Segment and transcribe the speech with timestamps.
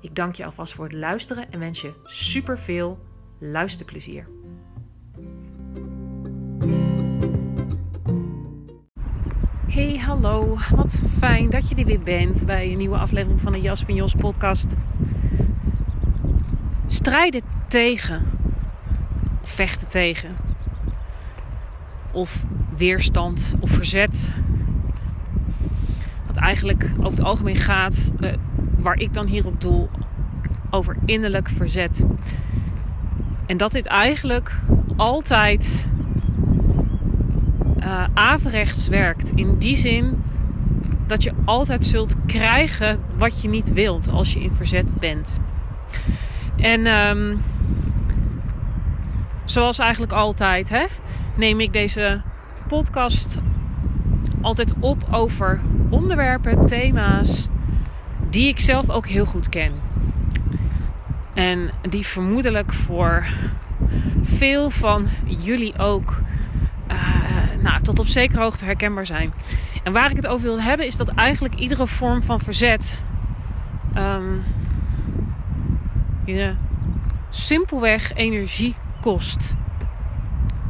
[0.00, 2.98] Ik dank je alvast voor het luisteren en wens je super veel
[3.38, 4.26] luisterplezier.
[9.66, 10.58] Hey, hallo.
[10.74, 13.94] Wat fijn dat je er weer bent bij een nieuwe aflevering van de Jas van
[13.94, 14.74] Jos podcast.
[16.86, 18.22] Strijden tegen,
[19.42, 20.36] vechten tegen,
[22.12, 22.42] of
[22.76, 24.30] weerstand of verzet.
[26.26, 28.32] Wat eigenlijk over het algemeen gaat, uh,
[28.76, 29.90] waar ik dan hier op doel,
[30.70, 32.06] over innerlijk verzet.
[33.46, 34.56] En dat dit eigenlijk
[34.96, 35.86] altijd
[37.78, 39.30] uh, averechts werkt.
[39.34, 40.22] In die zin
[41.06, 45.40] dat je altijd zult krijgen wat je niet wilt als je in verzet bent.
[46.56, 47.42] En um,
[49.44, 50.84] zoals eigenlijk altijd, hè,
[51.34, 52.20] neem ik deze
[52.68, 53.38] podcast
[54.40, 55.60] altijd op over
[55.90, 57.48] onderwerpen, thema's
[58.36, 59.72] die ik zelf ook heel goed ken.
[61.34, 63.26] En die vermoedelijk voor
[64.22, 66.20] veel van jullie ook
[66.90, 69.32] uh, nou, tot op zekere hoogte herkenbaar zijn.
[69.82, 73.04] En waar ik het over wil hebben is dat eigenlijk iedere vorm van verzet
[73.96, 74.44] um,
[76.24, 76.54] je
[77.30, 79.54] simpelweg energie kost.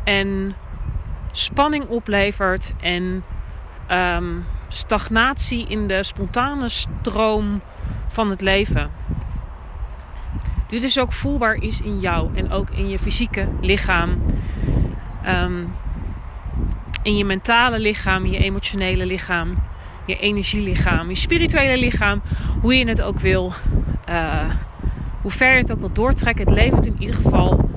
[0.05, 0.55] En
[1.33, 3.25] spanning oplevert en
[3.91, 7.61] um, stagnatie in de spontane stroom
[8.09, 8.91] van het leven.
[10.69, 14.23] Dit is ook voelbaar is in jou en ook in je fysieke lichaam.
[15.27, 15.73] Um,
[17.03, 19.55] in je mentale lichaam, je emotionele lichaam,
[20.07, 22.23] je energielichaam, je spirituele lichaam,
[22.61, 23.53] hoe je het ook wil,
[24.09, 24.51] uh,
[25.23, 26.45] hoe ver je het ook wil doortrekken.
[26.45, 27.71] Het levert in ieder geval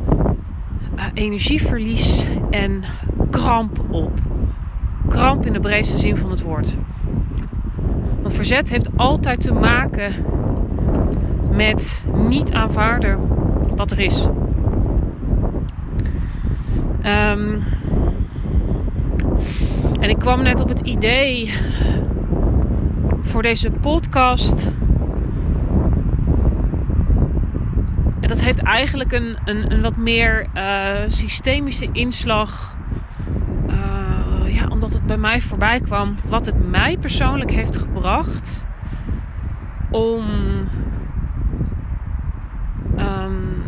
[0.95, 2.83] uh, energieverlies en
[3.29, 4.11] kramp op.
[5.09, 6.77] Kramp in de breedste zin van het woord.
[8.21, 10.13] Want verzet heeft altijd te maken
[11.51, 13.19] met niet aanvaarden
[13.75, 14.27] wat er is.
[17.03, 17.63] Um,
[19.99, 21.53] en ik kwam net op het idee
[23.21, 24.67] voor deze podcast.
[28.19, 32.77] En dat heeft eigenlijk een, een, een wat meer uh, systemische inslag.
[34.93, 36.15] Het bij mij voorbij kwam.
[36.25, 38.63] Wat het mij persoonlijk heeft gebracht
[39.89, 40.25] om.
[42.97, 43.63] Um,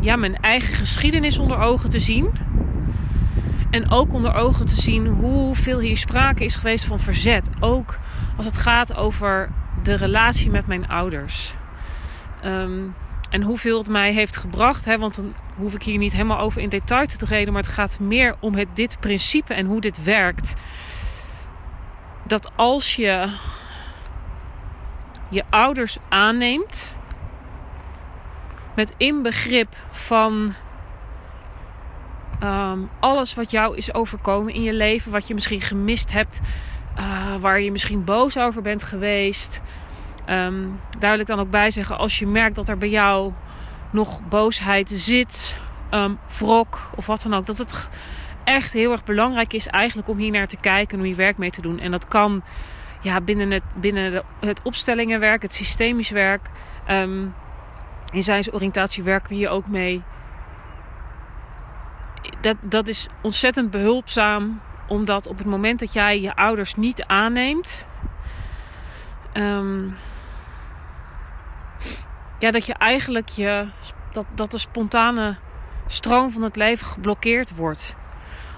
[0.00, 2.30] ja, mijn eigen geschiedenis onder ogen te zien
[3.70, 7.50] en ook onder ogen te zien hoeveel hier sprake is geweest van verzet.
[7.60, 7.98] Ook
[8.36, 9.48] als het gaat over
[9.82, 11.54] de relatie met mijn ouders.
[12.44, 12.94] Um,
[13.30, 14.84] en hoeveel het mij heeft gebracht.
[14.84, 17.52] Hè, want dan hoef ik hier niet helemaal over in detail te treden.
[17.52, 20.54] Maar het gaat meer om het, dit principe en hoe dit werkt.
[22.26, 23.28] Dat als je
[25.28, 26.94] je ouders aanneemt.
[28.74, 30.54] Met inbegrip van
[32.42, 36.40] Um, alles wat jou is overkomen in je leven, wat je misschien gemist hebt,
[36.98, 39.60] uh, waar je misschien boos over bent geweest.
[40.98, 43.32] Wil ik dan ook bij zeggen, als je merkt dat er bij jou
[43.90, 45.56] nog boosheid zit,
[45.90, 47.88] um, wrok of wat dan ook, dat het
[48.44, 51.38] echt heel erg belangrijk is eigenlijk om hier naar te kijken en om je werk
[51.38, 51.78] mee te doen.
[51.78, 52.42] En dat kan
[53.00, 56.50] ja, binnen, het, binnen het opstellingenwerk, het systemisch werk.
[56.90, 57.34] Um,
[58.12, 60.02] in zijnsoriëntatie werken we hier ook mee
[62.40, 64.60] dat, dat is ontzettend behulpzaam.
[64.88, 67.84] Omdat op het moment dat jij je ouders niet aanneemt.
[69.34, 69.96] Um,
[72.38, 73.66] ja, dat je eigenlijk je,
[74.12, 75.36] dat, dat de spontane
[75.86, 77.96] stroom van het leven geblokkeerd wordt.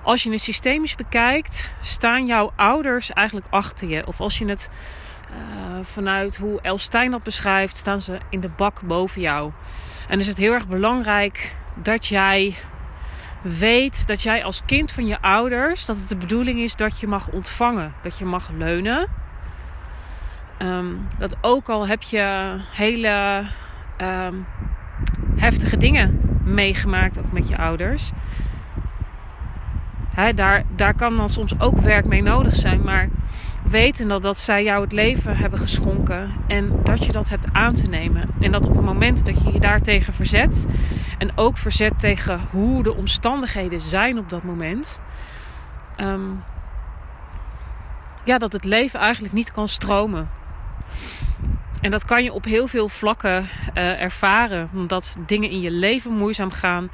[0.02, 4.06] Als je het systemisch bekijkt, staan jouw ouders eigenlijk achter je.
[4.06, 4.70] Of als je het
[5.82, 9.52] vanuit hoe Elstijn dat beschrijft, staan ze in de bak boven jou.
[10.08, 12.56] En is het heel erg belangrijk dat jij
[13.42, 17.06] weet dat jij als kind van je ouders, dat het de bedoeling is dat je
[17.06, 19.08] mag ontvangen, dat je mag leunen.
[20.62, 20.86] Ehm,
[21.18, 23.44] dat ook al heb je hele
[23.96, 24.34] ehm,
[25.36, 28.12] heftige dingen meegemaakt, ook met je ouders.
[30.34, 32.84] Daar, daar kan dan soms ook werk mee nodig zijn.
[32.84, 33.08] Maar
[33.68, 36.30] weten dat, dat zij jou het leven hebben geschonken.
[36.46, 38.28] En dat je dat hebt aan te nemen.
[38.40, 40.66] En dat op het moment dat je je daartegen verzet.
[41.18, 45.00] En ook verzet tegen hoe de omstandigheden zijn op dat moment.
[45.96, 46.30] Ehm,
[48.24, 50.28] ja, dat het leven eigenlijk niet kan stromen.
[51.80, 54.70] En dat kan je op heel veel vlakken uh, ervaren.
[54.74, 56.90] Omdat dingen in je leven moeizaam gaan.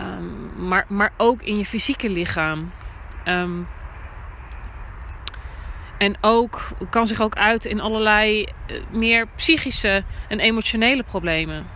[0.00, 2.72] Um, maar, maar ook in je fysieke lichaam.
[3.24, 3.68] Um,
[5.98, 11.66] en ook kan zich ook uiten in allerlei uh, meer psychische en emotionele problemen.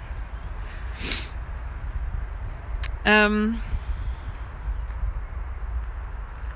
[3.04, 3.60] Um,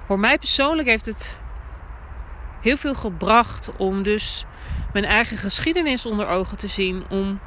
[0.06, 1.38] voor mij persoonlijk heeft het
[2.60, 4.44] heel veel gebracht om dus
[4.92, 7.04] mijn eigen geschiedenis onder ogen te zien.
[7.10, 7.40] Om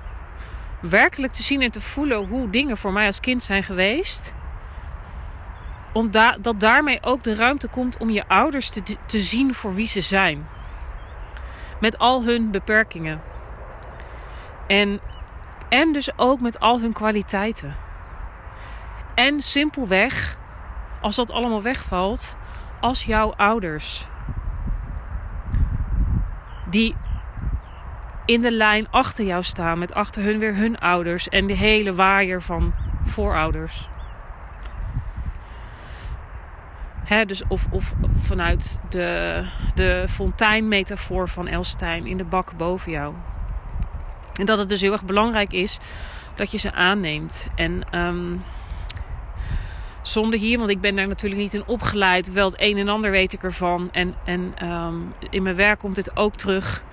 [0.81, 4.33] werkelijk te zien en te voelen hoe dingen voor mij als kind zijn geweest.
[5.93, 10.01] Omdat daarmee ook de ruimte komt om je ouders te, te zien voor wie ze
[10.01, 10.47] zijn.
[11.79, 13.21] Met al hun beperkingen.
[14.67, 14.99] En,
[15.69, 17.75] en dus ook met al hun kwaliteiten.
[19.15, 20.37] En simpelweg,
[21.01, 22.37] als dat allemaal wegvalt,
[22.79, 24.07] als jouw ouders.
[26.71, 26.95] Die
[28.25, 29.79] in de lijn achter jou staan.
[29.79, 31.29] Met achter hun weer hun ouders.
[31.29, 32.73] En de hele waaier van
[33.05, 33.89] voorouders.
[37.25, 39.43] Dus of, of vanuit de,
[39.75, 43.13] de fonteinmetafoor van Elstein in de bak boven jou.
[44.33, 45.79] En dat het dus heel erg belangrijk is
[46.35, 47.47] dat je ze aanneemt.
[47.55, 48.43] En um,
[50.01, 52.31] zonder hier, want ik ben daar natuurlijk niet in opgeleid.
[52.31, 53.89] Wel het een en ander weet ik ervan.
[53.91, 56.83] En, en um, in mijn werk komt dit ook terug.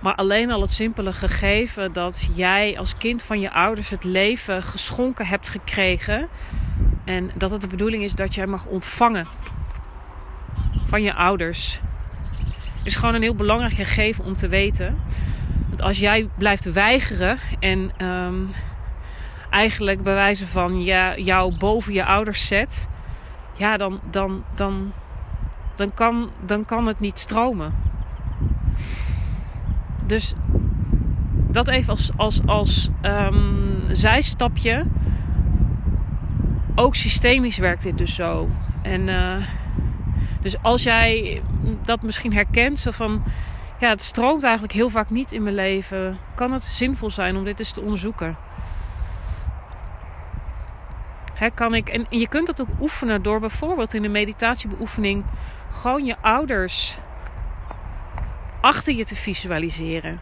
[0.00, 4.62] Maar alleen al het simpele gegeven dat jij als kind van je ouders het leven
[4.62, 6.28] geschonken hebt gekregen.
[7.04, 9.26] En dat het de bedoeling is dat jij mag ontvangen
[10.86, 11.80] van je ouders.
[12.84, 14.98] Is gewoon een heel belangrijk gegeven om te weten.
[15.70, 18.50] Dat als jij blijft weigeren en um,
[19.52, 22.88] eigenlijk bij wijze van ja, jou boven je ouders zet.
[23.52, 24.92] Ja, dan, dan, dan,
[25.74, 27.74] dan, kan, dan kan het niet stromen.
[30.06, 30.34] Dus
[31.48, 34.84] dat even als, als, als um, zijstapje.
[36.74, 38.48] Ook systemisch werkt dit dus zo.
[38.82, 39.36] En uh,
[40.40, 41.42] dus als jij
[41.84, 43.22] dat misschien herkent, zo van
[43.80, 47.44] ja, het stroomt eigenlijk heel vaak niet in mijn leven, kan het zinvol zijn om
[47.44, 48.36] dit eens te onderzoeken.
[51.34, 55.24] He, kan ik, en je kunt dat ook oefenen door bijvoorbeeld in de meditatiebeoefening
[55.70, 56.98] gewoon je ouders
[58.60, 60.20] achter je te visualiseren.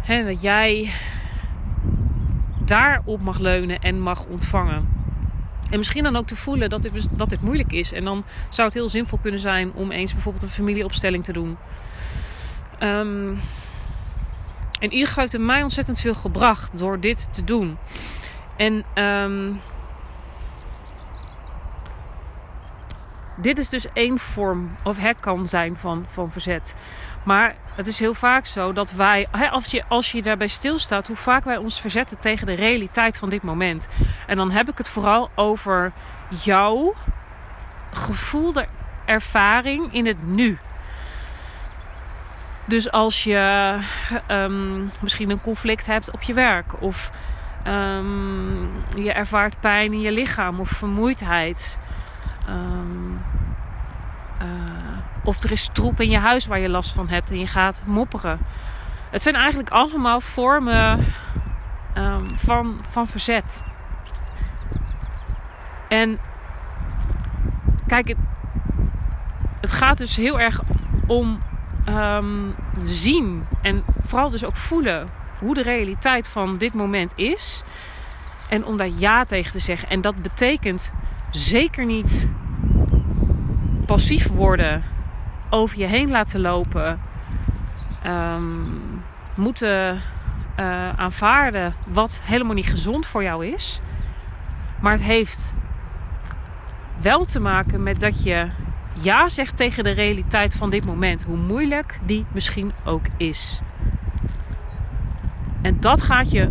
[0.00, 0.92] He, dat jij
[2.58, 4.88] daarop mag leunen en mag ontvangen.
[5.70, 7.92] En misschien dan ook te voelen dat dit, dat dit moeilijk is.
[7.92, 11.56] En dan zou het heel zinvol kunnen zijn om eens bijvoorbeeld een familieopstelling te doen.
[12.82, 13.40] Um,
[14.80, 17.78] in ieder geval heeft mij ontzettend veel gebracht door dit te doen.
[18.56, 19.60] En um,
[23.36, 26.76] dit is dus één vorm, of het kan zijn van, van verzet.
[27.24, 31.16] Maar het is heel vaak zo dat wij, als je, als je daarbij stilstaat, hoe
[31.16, 33.88] vaak wij ons verzetten tegen de realiteit van dit moment.
[34.26, 35.92] En dan heb ik het vooral over
[36.28, 36.94] jouw
[37.92, 38.66] gevoelde
[39.04, 40.58] ervaring in het nu.
[42.64, 43.76] Dus als je
[44.28, 47.10] um, misschien een conflict hebt op je werk, of
[47.66, 51.78] um, je ervaart pijn in je lichaam of vermoeidheid.
[52.48, 53.20] Um,
[55.24, 57.82] of er is troep in je huis waar je last van hebt en je gaat
[57.84, 58.38] mopperen.
[59.10, 61.14] Het zijn eigenlijk allemaal vormen
[62.34, 63.62] van, van verzet.
[65.88, 66.18] En
[67.86, 68.16] kijk, het,
[69.60, 70.60] het gaat dus heel erg
[71.06, 71.42] om
[71.88, 75.08] um, zien en vooral dus ook voelen
[75.38, 77.62] hoe de realiteit van dit moment is.
[78.48, 79.88] En om daar ja tegen te zeggen.
[79.88, 80.90] En dat betekent
[81.30, 82.28] zeker niet
[83.86, 84.84] passief worden,
[85.50, 87.00] over je heen laten lopen,
[88.06, 88.80] um,
[89.36, 90.02] moeten
[90.60, 93.80] uh, aanvaarden wat helemaal niet gezond voor jou is.
[94.80, 95.52] Maar het heeft
[97.00, 98.48] wel te maken met dat je
[98.92, 103.60] ja zegt tegen de realiteit van dit moment, hoe moeilijk die misschien ook is.
[105.62, 106.50] En dat gaat je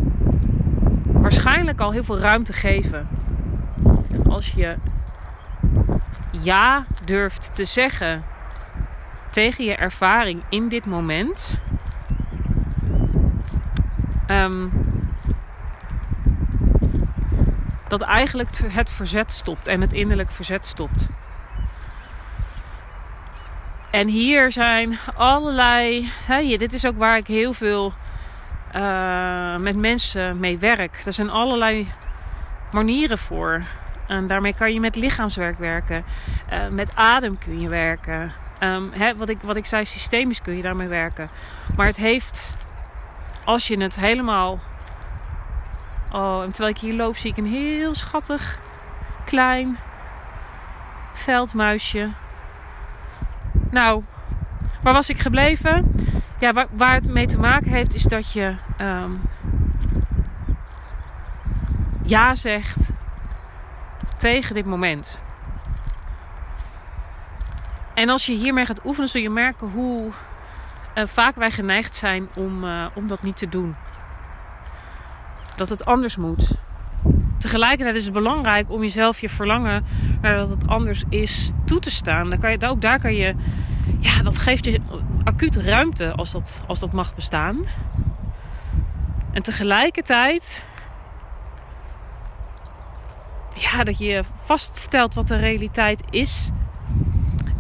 [1.06, 3.08] waarschijnlijk al heel veel ruimte geven.
[4.12, 4.76] En als je
[6.32, 8.24] ja durft te zeggen
[9.30, 11.60] tegen je ervaring in dit moment.
[14.28, 14.68] Ehm,
[17.88, 21.08] dat eigenlijk het verzet stopt en het innerlijk verzet stopt.
[23.92, 26.12] En hier zijn allerlei.
[26.26, 27.94] Hè, dit is ook waar ik heel veel
[28.76, 31.02] uh, met mensen mee werk.
[31.06, 31.92] Er zijn allerlei
[32.72, 33.64] manieren voor.
[34.08, 36.04] En daarmee kan je met lichaamswerk werken.
[36.54, 38.34] Uh, met adem kun je werken.
[38.60, 41.30] Um, hè, wat, ik, wat ik zei, systemisch kun je daarmee werken.
[41.76, 42.56] Maar het heeft,
[43.46, 44.60] als je het helemaal.
[46.12, 48.60] Oh, en terwijl ik hier loop, zie ik een heel schattig,
[49.26, 49.78] klein
[51.14, 52.10] veldmuisje.
[53.72, 54.04] Nou,
[54.84, 55.92] waar was ik gebleven?
[56.40, 59.22] Ja, waar, waar het mee te maken heeft, is dat je um,
[62.04, 62.92] ja zegt
[64.18, 65.20] tegen dit moment.
[67.94, 70.12] En als je hiermee gaat oefenen, zul je merken hoe
[70.96, 73.76] uh, vaak wij geneigd zijn om, uh, om dat niet te doen.
[75.56, 76.56] Dat het anders moet.
[77.40, 79.86] Tegelijkertijd is het belangrijk om jezelf je verlangen
[80.22, 82.30] naar dat het anders is toe te staan.
[82.30, 83.36] Dan kan je, ook daar kan je,
[84.00, 84.82] ja, dat geeft je
[85.24, 87.66] acuut ruimte als dat, als dat mag bestaan.
[89.32, 90.64] En tegelijkertijd,
[93.56, 96.52] ja, dat je vaststelt wat de realiteit is.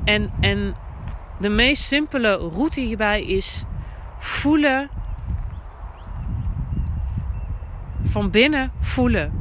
[0.03, 0.75] En, en
[1.39, 3.63] de meest simpele route hierbij is
[4.17, 4.89] voelen.
[8.03, 9.38] Van binnen voelen.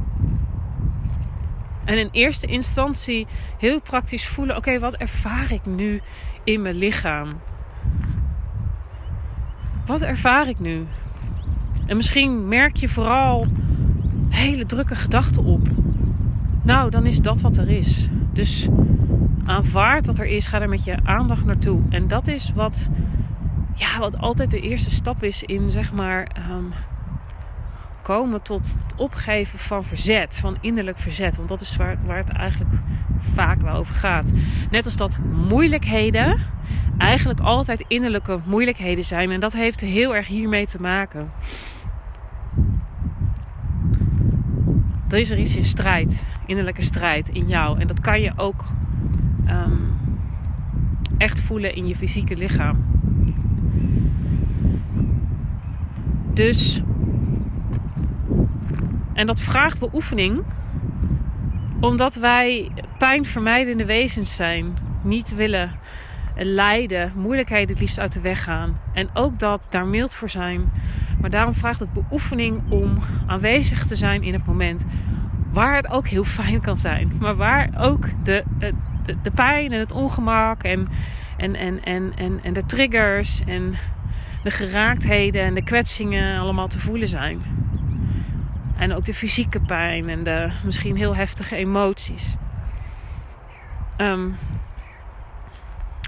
[1.89, 3.27] En in eerste instantie
[3.57, 6.01] heel praktisch voelen: oké, wat ervaar ik nu
[6.43, 7.29] in mijn lichaam?
[9.85, 10.87] Wat ervaar ik nu?
[11.85, 13.47] En misschien merk je vooral
[14.29, 15.67] hele drukke gedachten op.
[16.63, 18.09] Nou, dan is dat wat er is.
[18.33, 18.67] Dus
[19.45, 21.81] aanvaard wat er is, ga er met je aandacht naartoe.
[21.89, 22.89] En dat is wat,
[23.75, 26.73] ja, wat altijd de eerste stap is in zeg maar um,
[28.15, 31.35] komen tot het opgeven van verzet, van innerlijk verzet.
[31.35, 32.71] Want dat is waar, waar het eigenlijk
[33.17, 34.31] vaak wel over gaat.
[34.71, 36.39] Net als dat moeilijkheden
[36.97, 39.31] eigenlijk altijd innerlijke moeilijkheden zijn.
[39.31, 41.31] En dat heeft heel erg hiermee te maken.
[45.09, 47.79] Er is er iets in strijd, innerlijke strijd in jou.
[47.79, 48.65] En dat kan je ook
[49.47, 49.97] um,
[51.17, 52.85] echt voelen in je fysieke lichaam.
[56.33, 56.81] Dus,
[59.19, 60.43] en dat vraagt beoefening,
[61.79, 65.71] omdat wij pijnvermijdende wezens zijn, niet willen
[66.35, 68.79] lijden, moeilijkheden het liefst uit de weg gaan.
[68.93, 70.71] En ook dat daar mild voor zijn.
[71.21, 74.85] Maar daarom vraagt het beoefening om aanwezig te zijn in het moment.
[75.51, 77.11] Waar het ook heel fijn kan zijn.
[77.19, 78.43] Maar waar ook de,
[79.21, 80.87] de, pijn en het ongemak en,
[81.37, 83.75] en, en, en, en, en de triggers en
[84.43, 87.41] de geraaktheden en de kwetsingen allemaal te voelen zijn.
[88.79, 92.35] En ook de fysieke pijn en de misschien heel heftige emoties.
[93.97, 94.37] Um,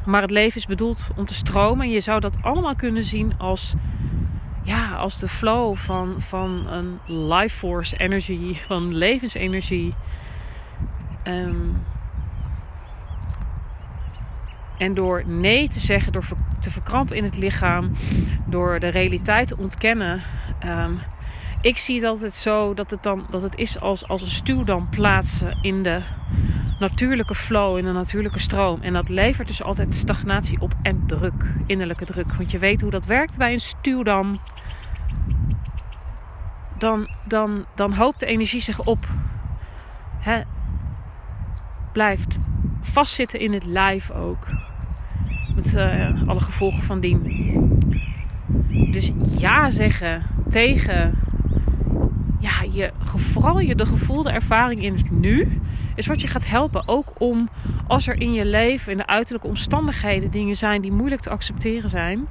[0.05, 1.85] maar het leven is bedoeld om te stromen.
[1.85, 3.73] En je zou dat allemaal kunnen zien als,
[4.63, 6.99] ja, als de flow van, van een
[7.29, 9.93] life force energy, van levensenergie.
[11.23, 11.83] Um,
[14.77, 16.25] en door nee te zeggen, door
[16.59, 17.91] te verkrampen in het lichaam,
[18.45, 20.21] door de realiteit te ontkennen.
[20.65, 20.99] Um,
[21.61, 24.89] ik zie het altijd zo dat het, dan, dat het is als, als een stuwdam
[24.89, 26.01] plaatsen in de
[26.79, 28.81] natuurlijke flow, in de natuurlijke stroom.
[28.81, 32.33] En dat levert dus altijd stagnatie op en druk, innerlijke druk.
[32.33, 34.39] Want je weet hoe dat werkt bij een stuwdam.
[36.77, 39.07] Dan, dan, dan hoopt de energie zich op.
[40.19, 40.41] Hè?
[41.93, 42.39] Blijft
[42.81, 44.47] vastzitten in het lijf ook.
[45.55, 47.49] Met uh, alle gevolgen van dien.
[48.91, 51.13] Dus ja zeggen tegen
[52.41, 55.61] ja, je, vooral je de gevoelde ervaring in het nu
[55.95, 56.87] is wat je gaat helpen.
[56.87, 57.49] Ook om
[57.87, 61.89] als er in je leven, in de uiterlijke omstandigheden, dingen zijn die moeilijk te accepteren
[61.89, 62.27] zijn,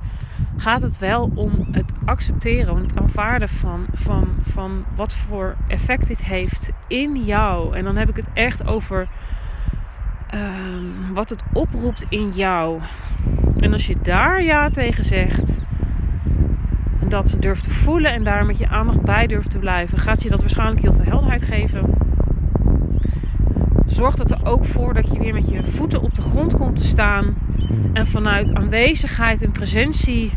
[0.57, 6.07] gaat het wel om het accepteren, om het aanvaarden van, van, van wat voor effect
[6.07, 7.77] dit heeft in jou.
[7.77, 9.09] En dan heb ik het echt over
[10.35, 12.81] um, wat het oproept in jou.
[13.61, 15.59] En als je daar ja tegen zegt,
[17.11, 20.29] dat durft te voelen en daar met je aandacht bij durft te blijven, gaat je
[20.29, 22.01] dat waarschijnlijk heel veel helderheid geven
[24.01, 26.77] zorgt het er ook voor dat je weer met je voeten op de grond komt
[26.77, 27.35] te staan.
[27.93, 30.33] En vanuit aanwezigheid en presentie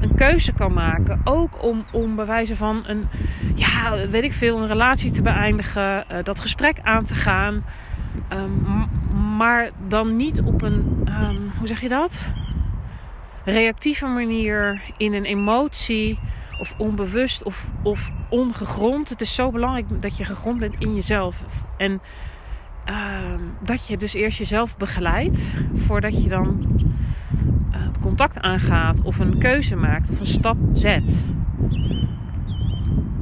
[0.00, 1.20] een keuze kan maken.
[1.24, 3.08] Ook om, om bij wijze van een,
[3.54, 7.64] ja, weet ik veel, een relatie te beëindigen, uh, dat gesprek aan te gaan.
[8.32, 8.86] Um,
[9.36, 12.24] maar dan niet op een, um, hoe zeg je dat?
[13.44, 16.18] Reactieve manier, in een emotie
[16.60, 19.08] of onbewust of, of ongegrond.
[19.08, 21.42] Het is zo belangrijk dat je gegrond bent in jezelf.
[21.76, 22.00] En
[22.88, 23.18] uh,
[23.60, 26.66] dat je dus eerst jezelf begeleidt voordat je dan
[27.70, 31.24] het contact aangaat of een keuze maakt of een stap zet.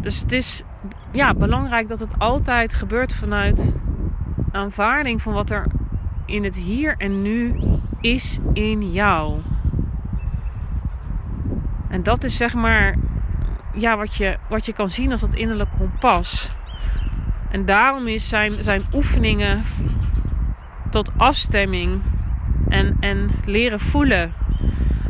[0.00, 0.62] Dus het is
[1.12, 3.76] ja, belangrijk dat het altijd gebeurt vanuit
[4.52, 5.66] aanvaarding van wat er
[6.26, 7.54] in het hier en nu
[8.00, 9.40] is in jou.
[11.96, 12.94] En dat is zeg maar
[13.72, 16.50] ja, wat, je, wat je kan zien als dat innerlijk kompas.
[17.50, 19.62] En daarom is zijn, zijn oefeningen
[20.90, 22.02] tot afstemming
[22.68, 24.32] en, en leren voelen,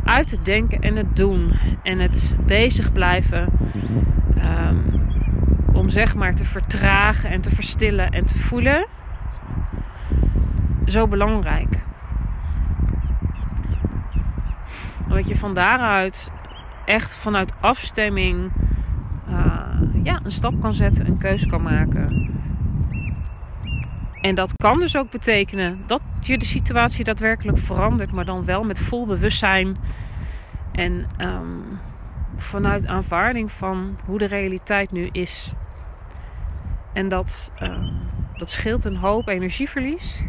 [0.03, 1.53] uit het denken en het doen
[1.83, 3.49] en het bezig blijven.
[4.37, 5.09] Um,
[5.73, 8.85] om zeg maar te vertragen en te verstillen en te voelen.
[10.85, 11.79] Zo belangrijk.
[15.07, 16.31] Dat je van daaruit
[16.87, 18.51] echt vanuit afstemming
[19.29, 22.35] uh, ja, een stap kan zetten, een keuze kan maken.
[24.21, 28.63] En dat kan dus ook betekenen dat je de situatie daadwerkelijk verandert, maar dan wel
[28.63, 29.77] met vol bewustzijn
[30.71, 31.79] en um,
[32.37, 35.51] vanuit aanvaarding van hoe de realiteit nu is.
[36.93, 37.91] En dat, um,
[38.37, 40.25] dat scheelt een hoop energieverlies.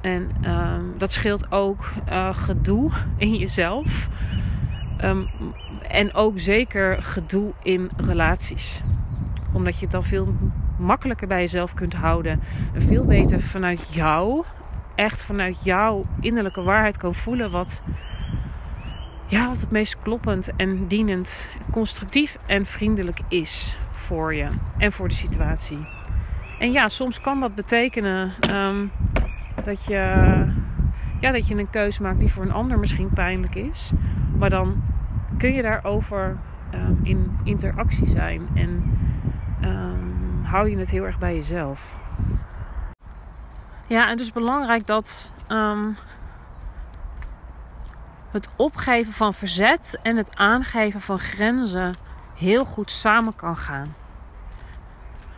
[0.00, 4.08] En um, dat scheelt ook uh, gedoe in jezelf.
[5.02, 5.28] Um,
[5.88, 8.82] en ook zeker gedoe in relaties.
[9.52, 10.34] Omdat je het dan veel
[10.78, 12.40] makkelijker bij jezelf kunt houden.
[12.74, 14.44] En veel beter vanuit jou,
[14.94, 17.82] echt vanuit jouw innerlijke waarheid kan voelen wat,
[19.26, 24.46] ja, wat het meest kloppend en dienend, constructief en vriendelijk is voor je
[24.78, 25.86] en voor de situatie.
[26.58, 28.90] En ja, soms kan dat betekenen um,
[29.64, 29.94] dat, je,
[31.20, 33.92] ja, dat je een keuze maakt die voor een ander misschien pijnlijk is.
[34.44, 34.82] Maar dan
[35.38, 36.36] kun je daarover
[36.74, 38.98] um, in interactie zijn en
[39.62, 41.96] um, hou je het heel erg bij jezelf.
[43.86, 45.96] Ja, en dus belangrijk dat um,
[48.30, 51.94] het opgeven van verzet en het aangeven van grenzen
[52.34, 53.94] heel goed samen kan gaan.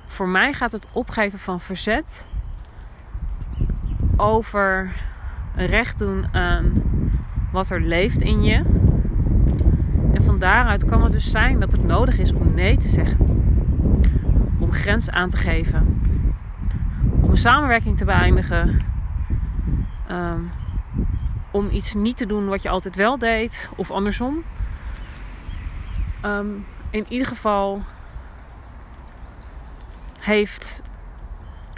[0.07, 2.27] Voor mij gaat het opgeven van verzet
[4.17, 4.93] over
[5.55, 6.83] recht doen aan
[7.53, 8.85] wat er leeft in je
[10.39, 13.19] daaruit kan het dus zijn dat het nodig is om nee te zeggen.
[14.59, 16.01] Om grenzen aan te geven.
[17.21, 18.79] Om een samenwerking te beëindigen.
[20.11, 20.51] Um,
[21.51, 23.71] om iets niet te doen wat je altijd wel deed.
[23.77, 24.43] Of andersom.
[26.25, 27.83] Um, in ieder geval
[30.19, 30.83] heeft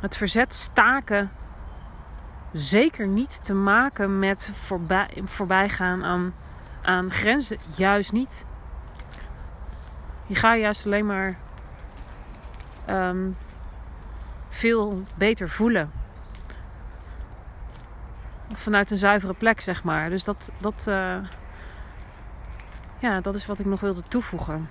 [0.01, 1.31] het verzet staken
[2.53, 6.35] zeker niet te maken met voorbij, voorbijgaan aan
[6.83, 8.47] aan grenzen juist niet.
[10.29, 11.37] Je gaat juist alleen maar
[12.89, 13.37] um,
[14.49, 15.91] veel beter voelen.
[18.53, 20.11] Vanuit een zuivere plek, zeg maar.
[20.11, 21.17] Dus dat, dat, uh,
[22.99, 24.69] ja, dat is wat ik nog wilde toevoegen.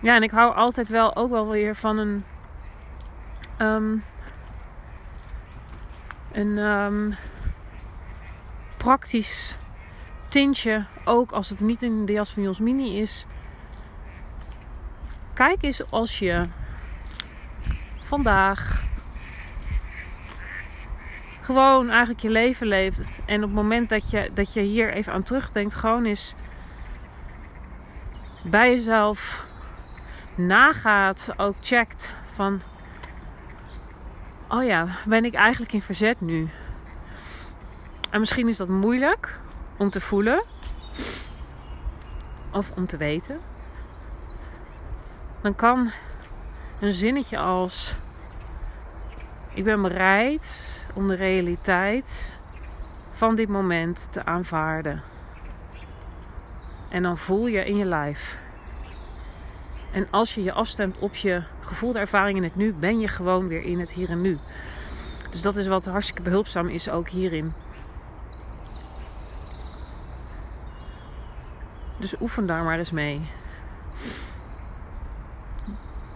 [0.00, 2.24] Ja, en ik hou altijd wel ook wel weer van een.
[3.58, 4.04] Um,
[6.32, 7.14] een um,
[8.76, 9.56] praktisch
[10.30, 10.84] tintje.
[11.04, 13.26] Ook als het niet in de jas van Jos Mini is.
[15.34, 16.46] Kijk eens als je
[18.00, 18.84] vandaag
[21.40, 23.18] gewoon eigenlijk je leven leeft.
[23.26, 26.34] En op het moment dat je, dat je hier even aan terugdenkt, gewoon eens
[28.42, 29.46] bij jezelf
[30.34, 32.62] nagaat, ook checkt van,
[34.48, 36.48] oh ja, ben ik eigenlijk in verzet nu?
[38.10, 39.38] En misschien is dat moeilijk
[39.80, 40.42] om te voelen
[42.52, 43.40] of om te weten.
[45.40, 45.90] Dan kan
[46.80, 47.94] een zinnetje als:
[49.54, 52.32] Ik ben bereid om de realiteit
[53.10, 55.02] van dit moment te aanvaarden.
[56.88, 58.38] En dan voel je in je lijf.
[59.92, 63.48] En als je je afstemt op je gevoelde ervaring in het nu, ben je gewoon
[63.48, 64.38] weer in het hier en nu.
[65.30, 67.52] Dus dat is wat hartstikke behulpzaam is ook hierin.
[72.00, 73.20] Dus oefen daar maar eens mee.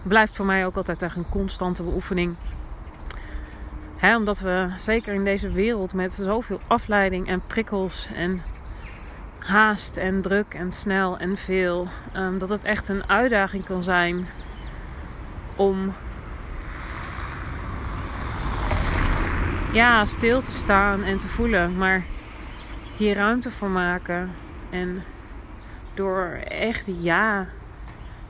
[0.03, 2.35] blijft voor mij ook altijd echt een constante beoefening.
[4.01, 8.41] Omdat we zeker in deze wereld met zoveel afleiding en prikkels en
[9.39, 14.27] haast en druk en snel en veel, um, dat het echt een uitdaging kan zijn
[15.55, 15.93] om
[19.71, 22.03] ja, stil te staan en te voelen, maar
[22.97, 24.31] hier ruimte voor maken
[24.69, 25.03] en
[25.95, 27.47] door echt ja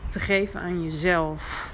[0.07, 1.73] te geven aan jezelf.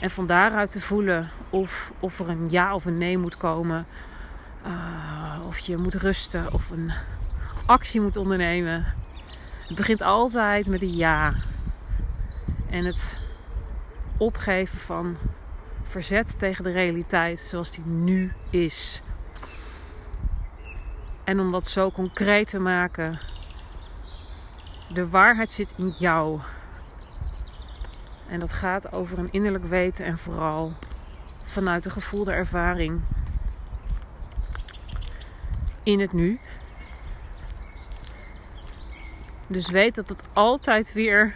[0.00, 3.86] En van daaruit te voelen of, of er een ja of een nee moet komen.
[4.66, 6.92] Uh, of je moet rusten of een
[7.66, 8.86] actie moet ondernemen.
[9.66, 11.32] Het begint altijd met een ja.
[12.70, 13.18] En het
[14.16, 15.16] opgeven van
[15.80, 19.02] verzet tegen de realiteit zoals die nu is.
[21.24, 23.20] En om dat zo concreet te maken,
[24.94, 26.40] de waarheid zit in jou.
[28.28, 30.72] En dat gaat over een innerlijk weten en vooral
[31.44, 33.00] vanuit de gevoelde ervaring
[35.82, 36.40] in het nu.
[39.46, 41.34] Dus weet dat het altijd weer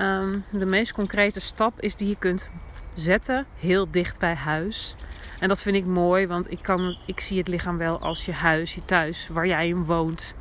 [0.00, 2.50] um, de meest concrete stap is die je kunt
[2.94, 4.96] zetten, heel dicht bij huis.
[5.40, 8.32] En dat vind ik mooi, want ik, kan, ik zie het lichaam wel als je
[8.32, 10.34] huis, je thuis, waar jij in woont.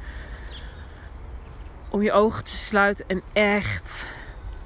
[1.89, 4.11] Om je ogen te sluiten en echt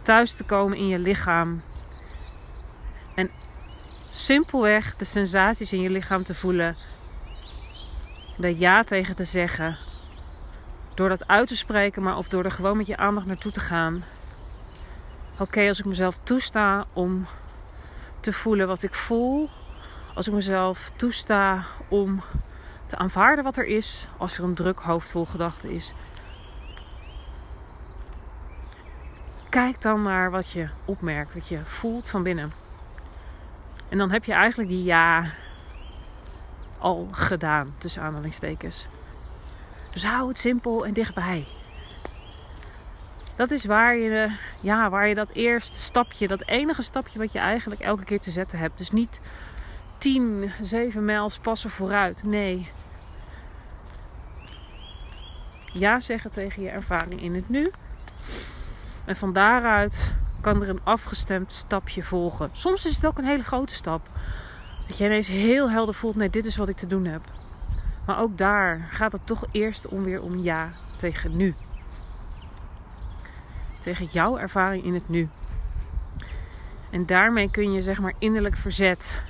[0.03, 1.61] thuis te komen in je lichaam.
[3.15, 3.29] En
[4.09, 6.75] simpelweg de sensaties in je lichaam te voelen.
[8.37, 9.77] Daar ja tegen te zeggen.
[10.93, 13.59] Door dat uit te spreken, maar of door er gewoon met je aandacht naartoe te
[13.59, 14.03] gaan.
[15.39, 17.27] Oké, als ik mezelf toesta om
[18.19, 19.49] te voelen wat ik voel.
[20.13, 22.21] Als ik mezelf toesta om
[22.85, 24.07] te aanvaarden wat er is.
[24.17, 25.93] Als er een druk hoofd vol gedachten is.
[29.53, 32.51] Kijk dan naar wat je opmerkt, wat je voelt van binnen.
[33.89, 35.25] En dan heb je eigenlijk die ja
[36.77, 38.87] al gedaan, tussen aanhalingstekens.
[39.91, 41.45] Dus hou het simpel en dichtbij.
[43.35, 47.39] Dat is waar je, ja, waar je dat eerste stapje, dat enige stapje wat je
[47.39, 48.77] eigenlijk elke keer te zetten hebt.
[48.77, 49.21] Dus niet
[49.97, 52.23] 10, 7 mijls passen vooruit.
[52.23, 52.69] Nee.
[55.73, 57.71] Ja zeggen tegen je ervaring in het nu.
[59.05, 62.49] En van daaruit kan er een afgestemd stapje volgen.
[62.51, 64.09] Soms is het ook een hele grote stap.
[64.87, 67.21] Dat je ineens heel helder voelt: nee, dit is wat ik te doen heb.
[68.05, 71.55] Maar ook daar gaat het toch eerst om weer om ja tegen nu.
[73.79, 75.29] Tegen jouw ervaring in het nu.
[76.89, 79.23] En daarmee kun je zeg maar innerlijk verzet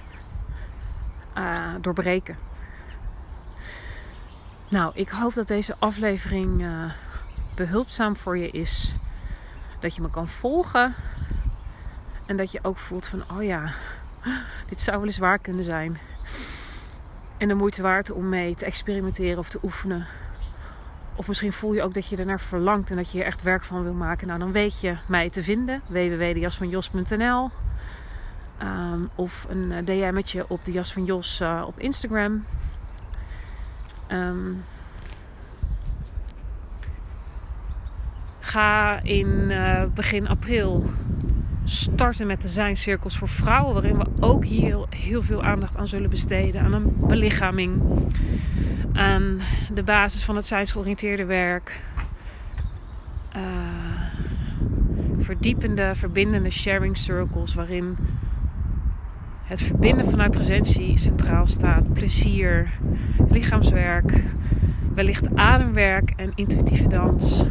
[1.38, 2.38] uh, doorbreken.
[4.70, 6.92] Nou, ik hoop dat deze aflevering uh,
[7.56, 8.96] behulpzaam voor je is.
[9.84, 10.94] Dat je me kan volgen.
[12.26, 13.74] En dat je ook voelt van, oh ja,
[14.70, 15.98] dit zou wel eens waar kunnen zijn.
[17.38, 20.06] En de moeite waard om mee te experimenteren of te oefenen.
[21.16, 23.64] Of misschien voel je ook dat je ernaar verlangt en dat je er echt werk
[23.64, 24.28] van wil maken.
[24.28, 25.82] Nou, dan weet je mij te vinden.
[25.88, 27.50] www.jasvanjos.nl
[28.62, 32.44] um, Of een eh, DM'tje op de Jas van Jos uh, op Instagram.
[34.08, 34.64] Um,
[38.54, 40.86] ga in uh, begin april
[41.64, 46.10] starten met de zijncirkels voor vrouwen, waarin we ook hier heel veel aandacht aan zullen
[46.10, 46.62] besteden.
[46.62, 47.82] Aan een belichaming,
[48.94, 49.40] aan
[49.74, 51.82] de basis van het zijnsgeoriënteerde werk.
[53.36, 53.42] Uh,
[55.20, 57.98] verdiepende, verbindende sharing circles, waarin
[59.44, 61.94] het verbinden vanuit presentie centraal staat.
[61.94, 62.70] Plezier,
[63.30, 64.24] lichaamswerk,
[64.96, 67.46] wellicht ademwerk en intuïtieve dans.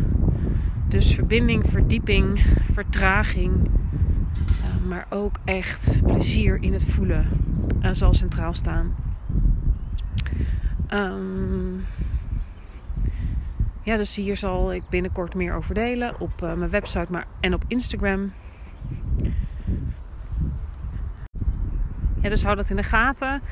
[0.93, 7.27] Dus verbinding, verdieping, vertraging, uh, maar ook echt plezier in het voelen
[7.83, 8.95] uh, zal centraal staan.
[10.91, 11.85] Um,
[13.83, 17.55] ja, dus hier zal ik binnenkort meer over delen op uh, mijn website maar, en
[17.55, 18.33] op Instagram.
[22.23, 23.43] Ja, dus hou dat in de gaten.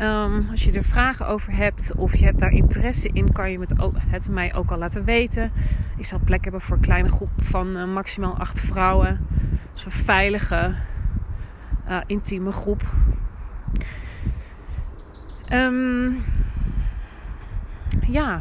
[0.00, 3.66] Um, als je er vragen over hebt of je hebt daar interesse in, kan je
[4.06, 5.52] het, mij ook al laten weten.
[5.96, 9.26] Ik zal plek hebben voor een kleine groep van uh, maximaal acht vrouwen.
[9.72, 10.74] Dus een veilige,
[11.88, 12.82] uh, intieme groep.
[15.52, 16.22] Um,
[18.06, 18.40] ja,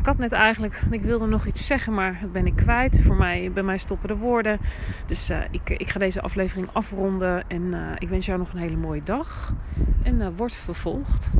[0.00, 3.00] ik had net eigenlijk, ik wilde nog iets zeggen, maar dat ben ik kwijt.
[3.02, 4.58] Voor mij, bij mij stoppen de woorden.
[5.06, 7.48] Dus uh, ik, ik ga deze aflevering afronden.
[7.48, 9.52] En uh, ik wens jou nog een hele mooie dag.
[10.02, 11.30] En uh, word vervolgd.